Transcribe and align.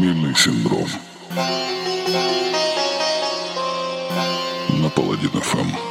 Похмельный 0.00 0.34
синдром. 0.34 0.88
На 4.78 4.88
Паладин 4.88 5.28
ФМ. 5.28 5.89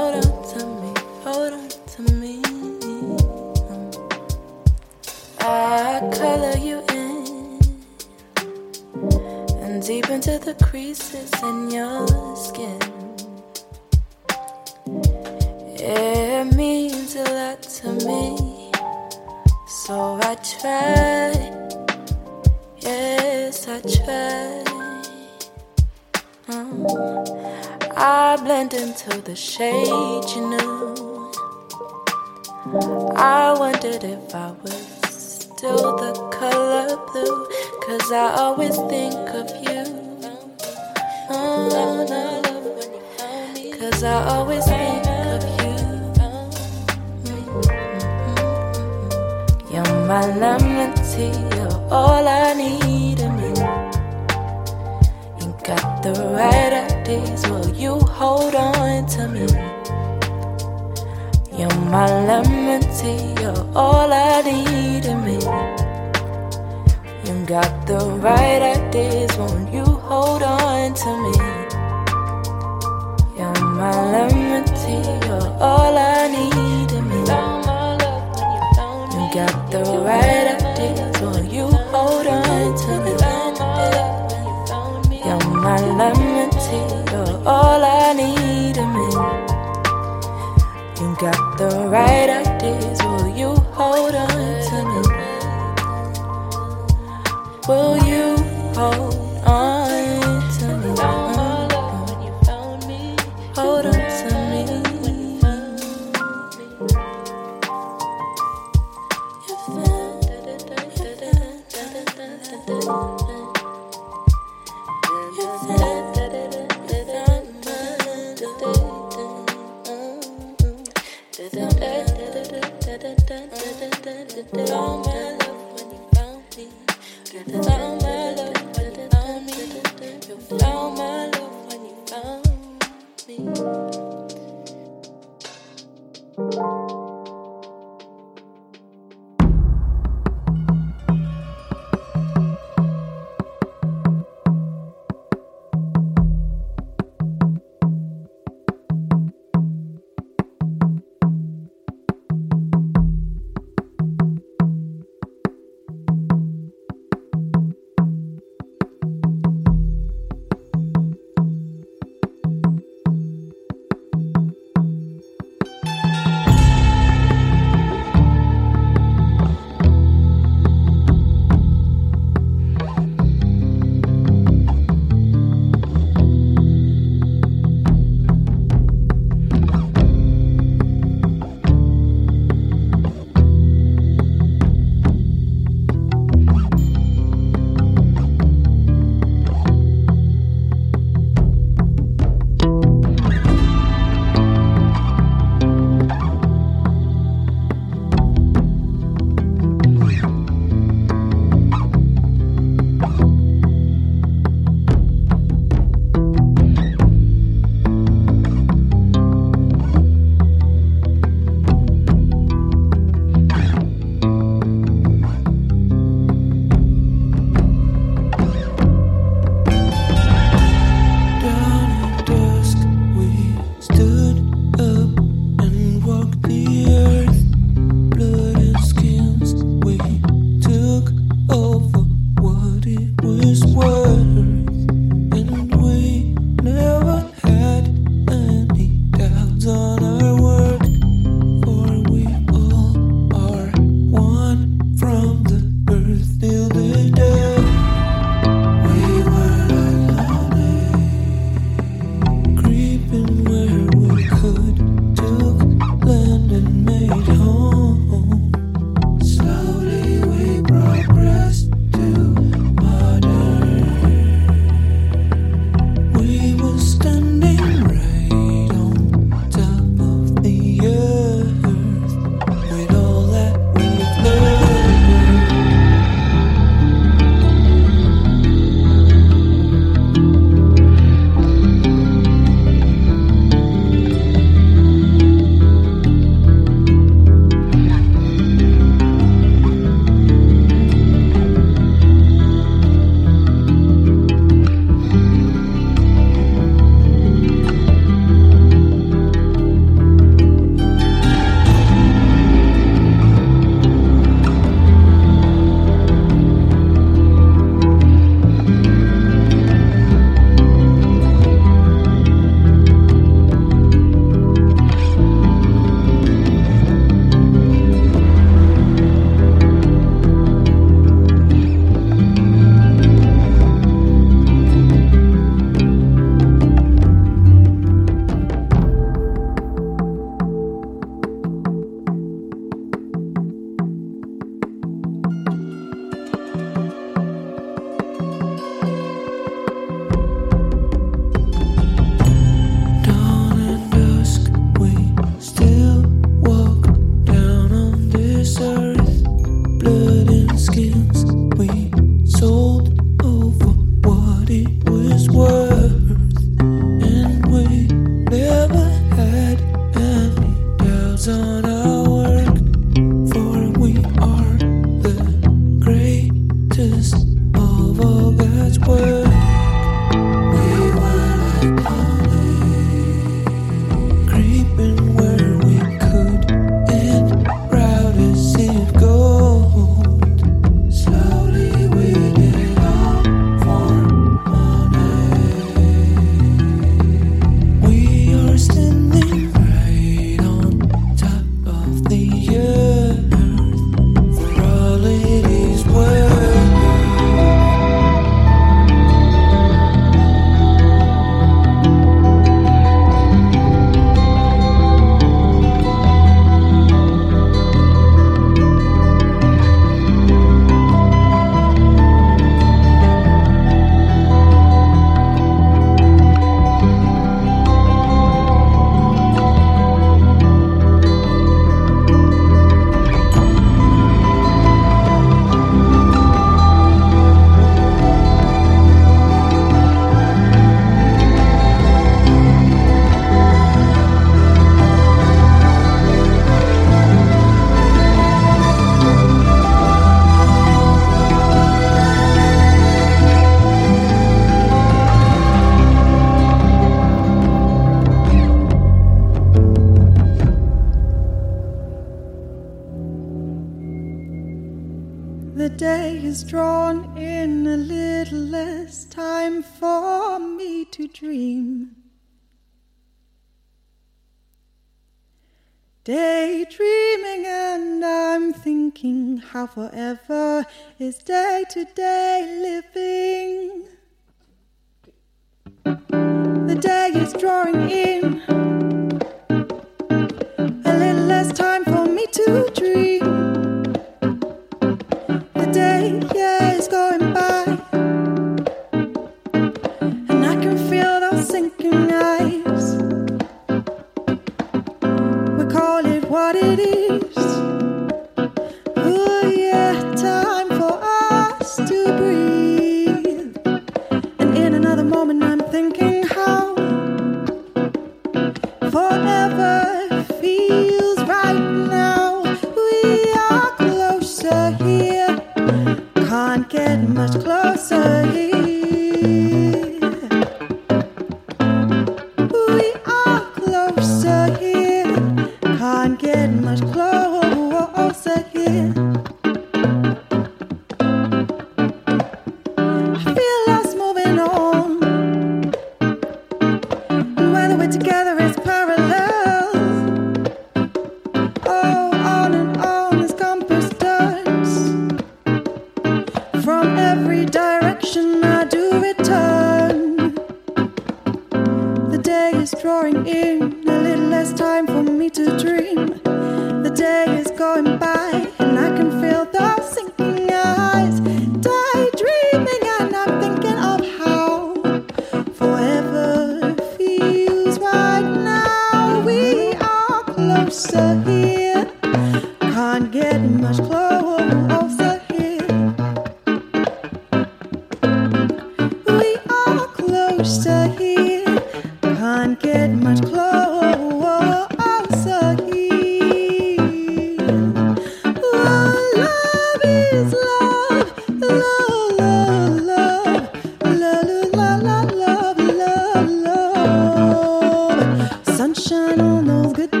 Sunshine 598.73 599.19
on 599.19 599.47
those 599.47 599.73
good 599.73 600.00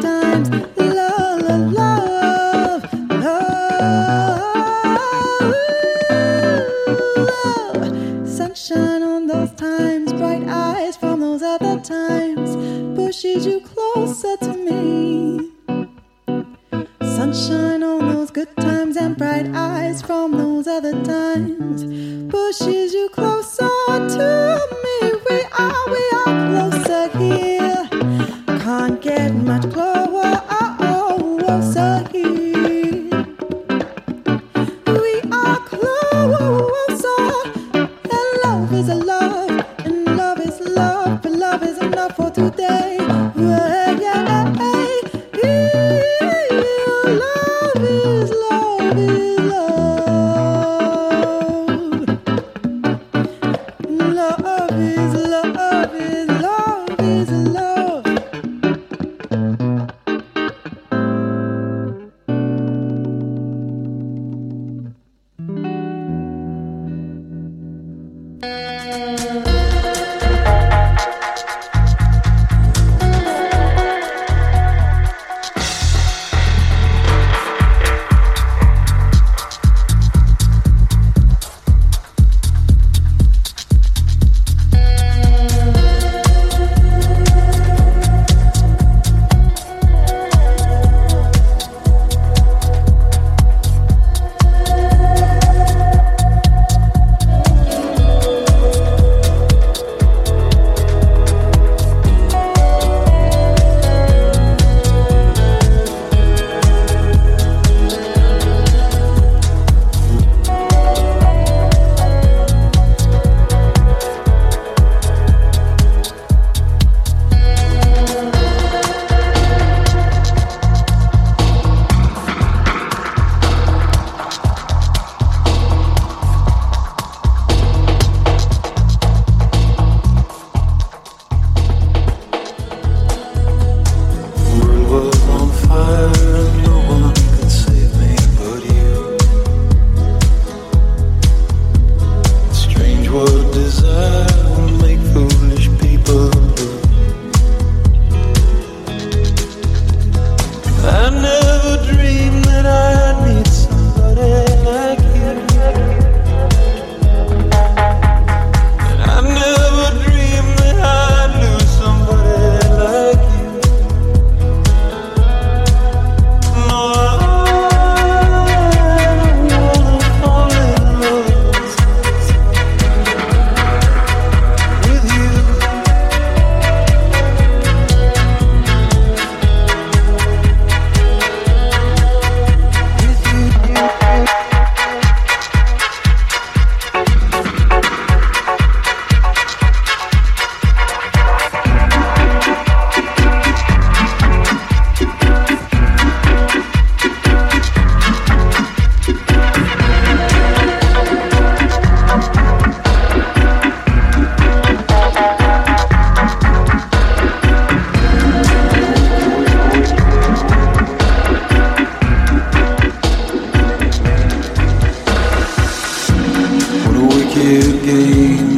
You. 218.01 218.50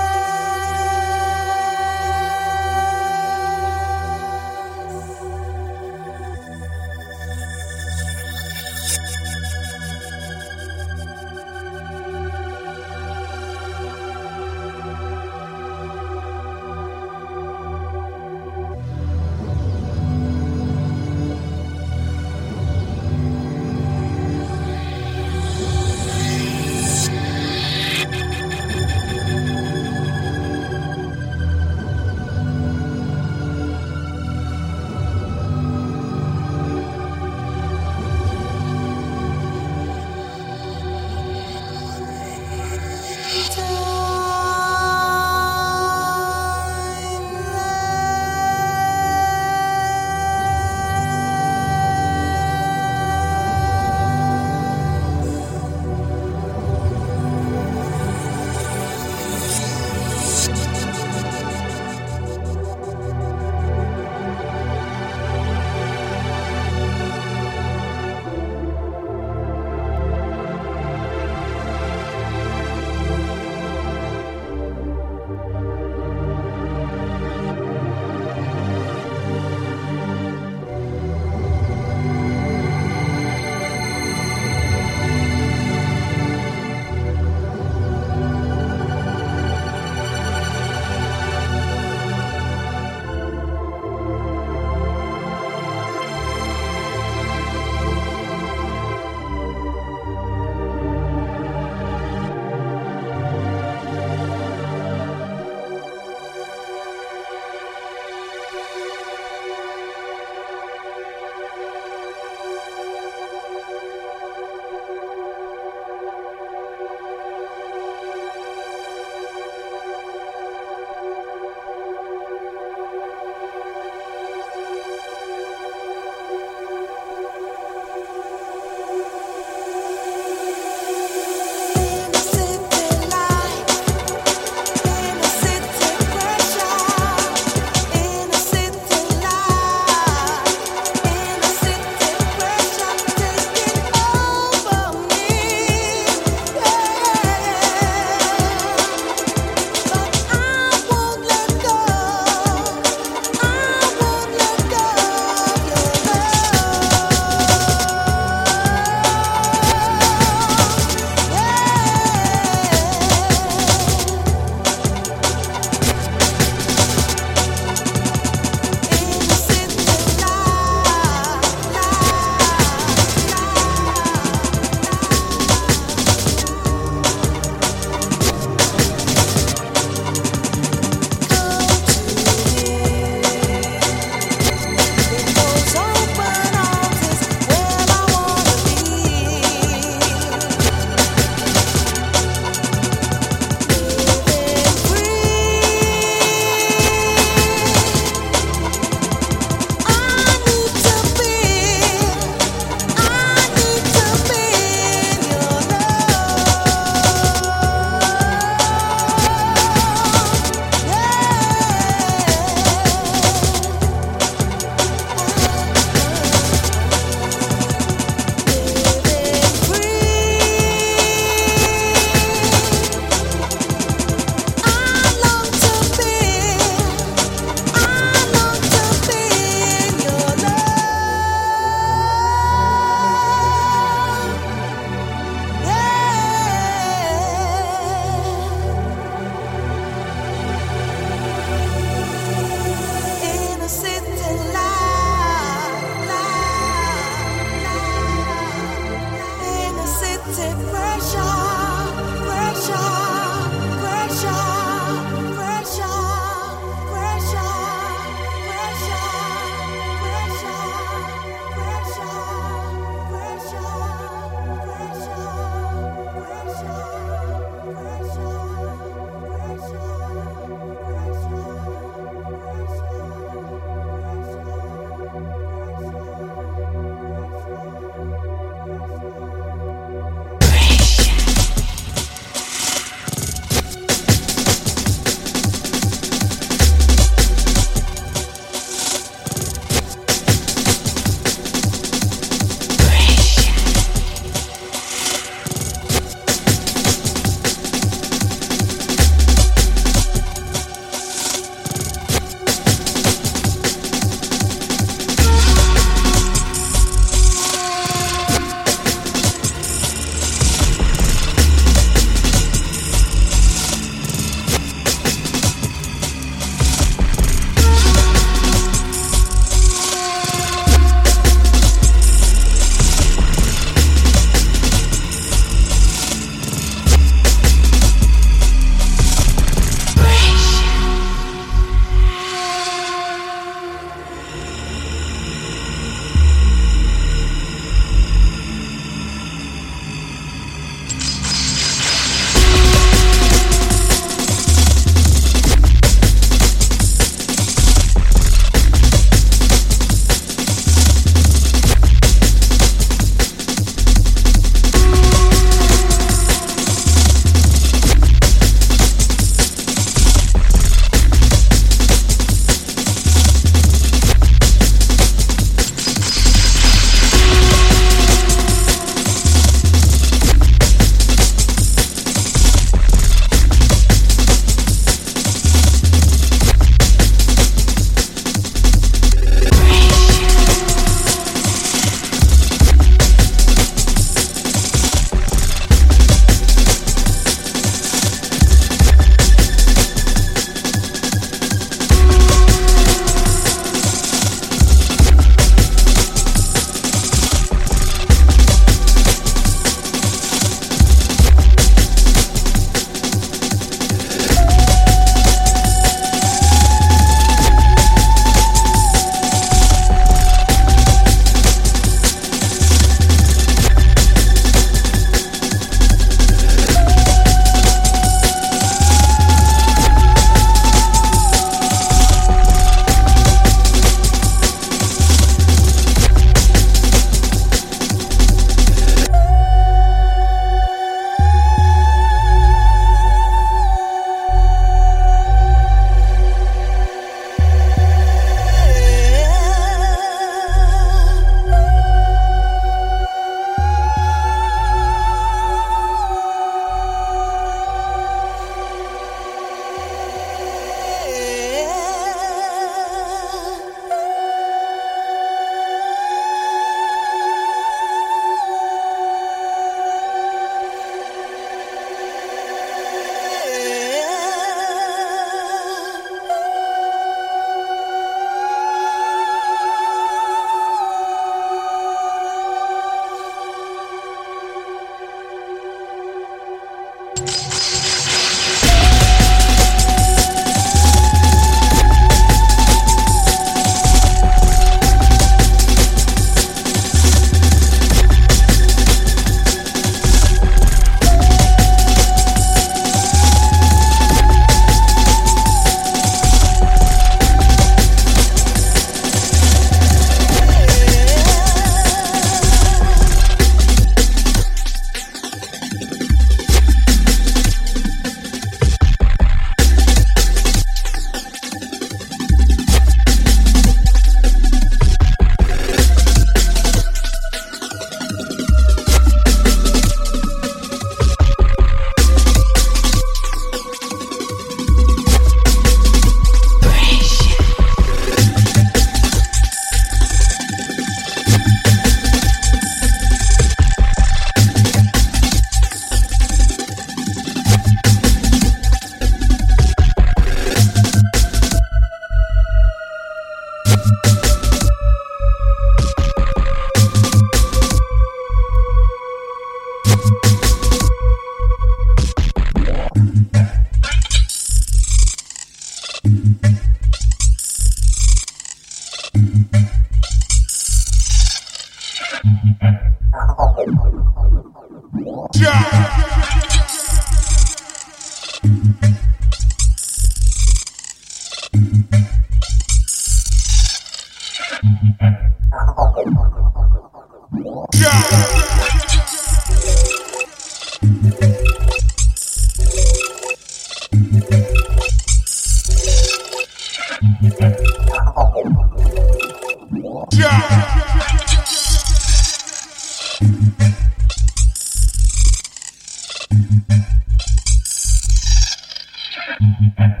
Mm-hmm. 599.40 600.00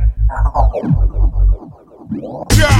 Yeah. 2.58 2.79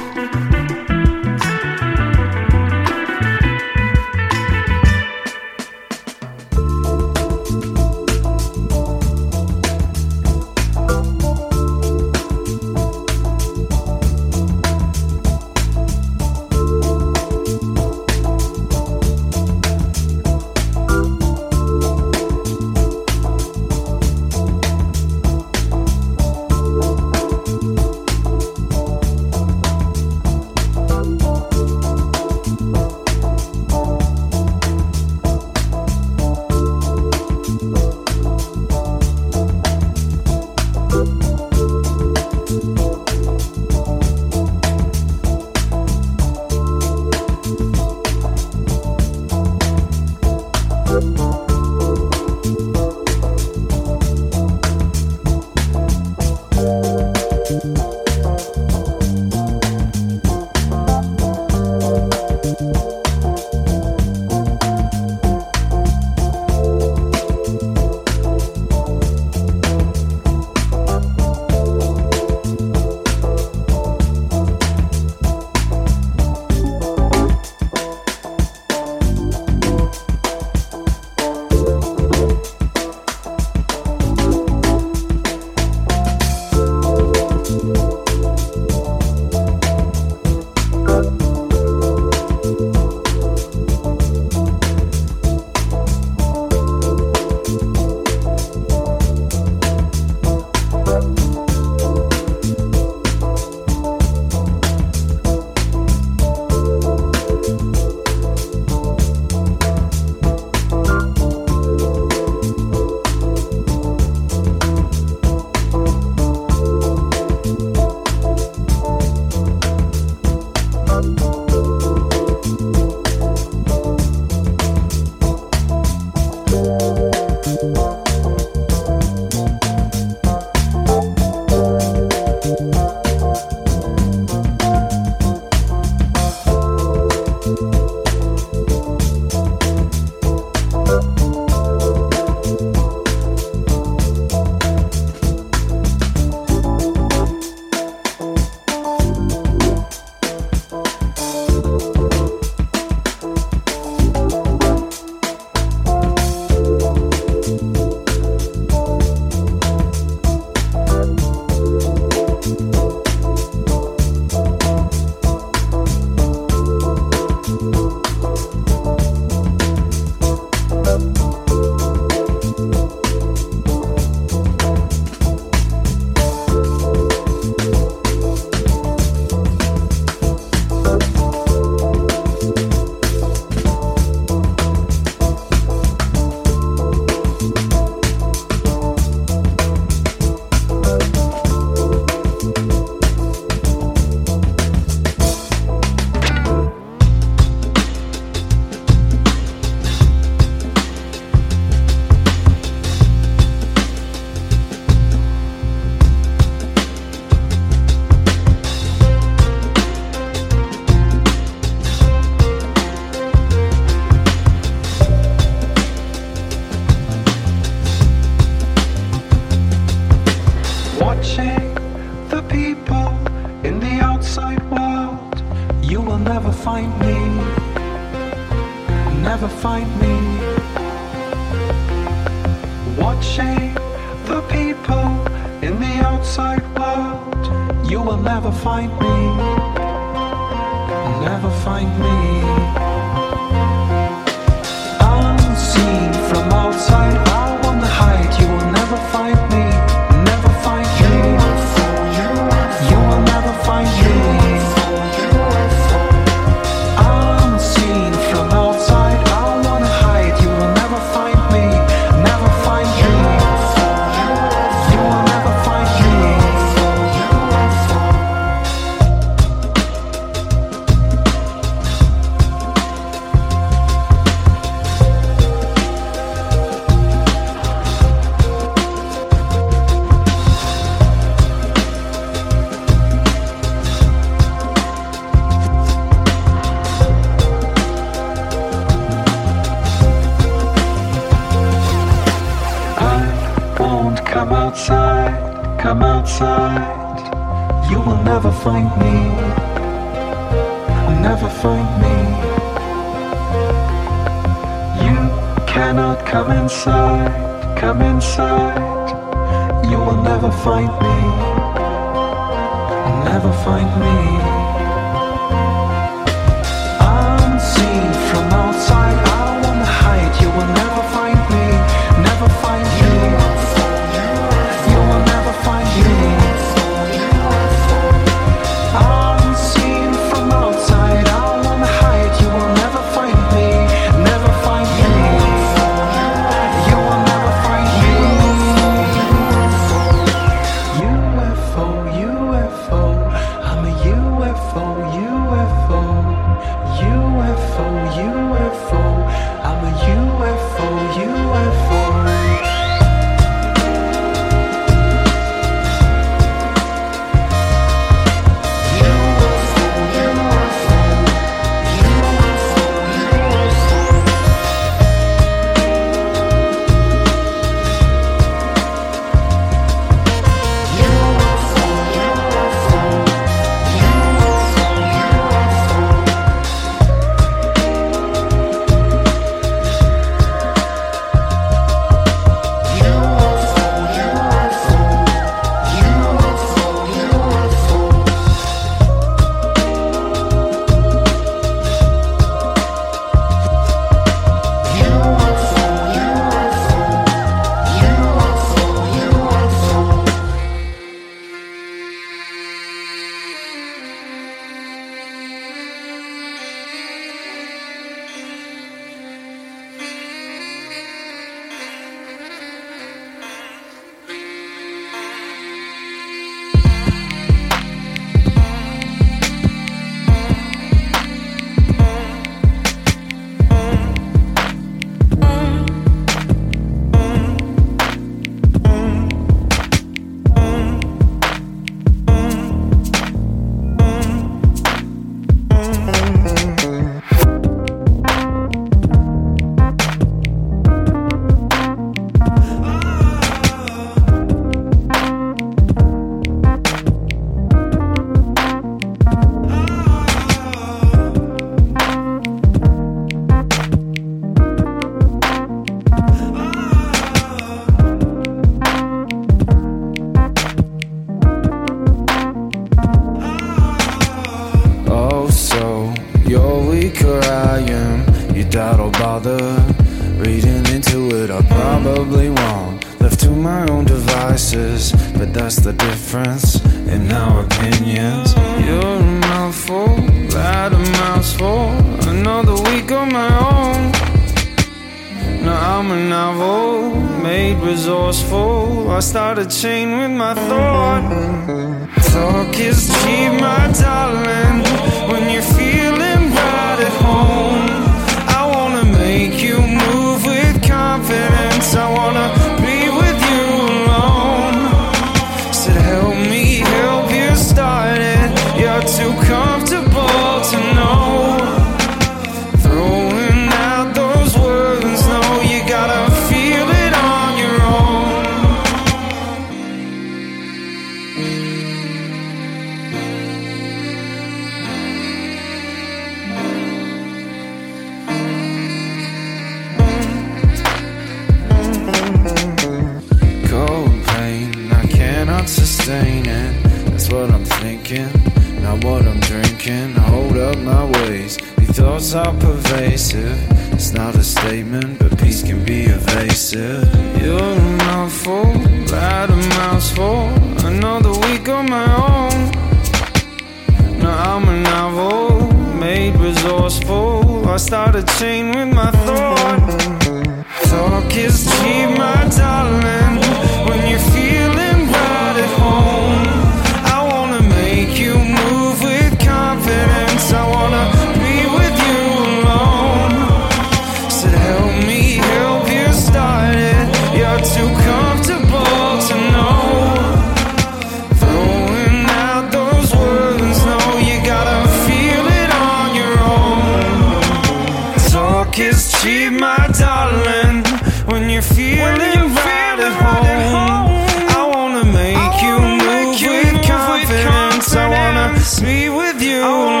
Be 598.61 599.09
with 599.09 599.41
you 599.41 600.00